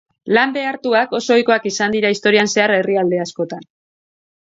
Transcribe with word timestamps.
Lan 0.37 0.55
behartuak 0.55 1.13
oso 1.19 1.35
ohikoak 1.35 1.69
izan 1.73 1.95
dira 1.99 2.13
historian 2.17 2.53
zehar 2.57 2.77
herrialde 2.81 3.25
askotan. 3.29 3.67